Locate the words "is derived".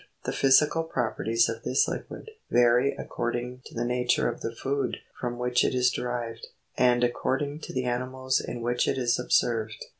5.75-6.47